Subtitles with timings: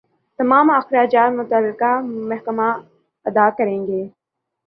[0.39, 1.91] تمام اخراجات متعلقہ
[2.29, 2.69] محکمہ
[3.25, 4.01] ادا کرے گا